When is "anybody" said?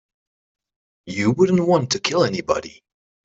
2.23-2.81